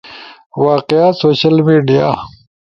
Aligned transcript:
واقعات، 0.63 1.15
سوشل 1.21 1.55
میڈیا 1.65 2.09